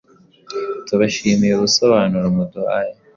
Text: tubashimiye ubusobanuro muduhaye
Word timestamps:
tubashimiye 0.85 1.53
ubusobanuro 1.55 2.25
muduhaye 2.35 2.93